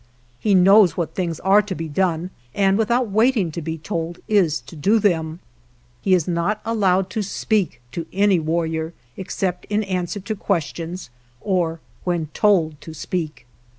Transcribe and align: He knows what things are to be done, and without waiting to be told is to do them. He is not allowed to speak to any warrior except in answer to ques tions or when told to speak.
He 0.39 0.55
knows 0.55 0.97
what 0.97 1.13
things 1.13 1.39
are 1.41 1.61
to 1.61 1.75
be 1.75 1.87
done, 1.87 2.31
and 2.55 2.75
without 2.75 3.11
waiting 3.11 3.51
to 3.51 3.61
be 3.61 3.77
told 3.77 4.17
is 4.27 4.59
to 4.61 4.75
do 4.75 4.97
them. 4.97 5.41
He 6.01 6.15
is 6.15 6.27
not 6.27 6.59
allowed 6.65 7.11
to 7.11 7.21
speak 7.21 7.81
to 7.91 8.07
any 8.11 8.39
warrior 8.39 8.95
except 9.15 9.65
in 9.65 9.83
answer 9.83 10.19
to 10.19 10.35
ques 10.35 10.63
tions 10.73 11.11
or 11.39 11.81
when 12.03 12.29
told 12.33 12.81
to 12.81 12.95
speak. 12.95 13.45